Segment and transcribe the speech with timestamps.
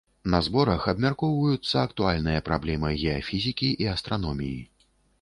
[0.33, 4.61] На зборах абмяркоўваюцца актуальныя праблемы геафізікі і астраноміі.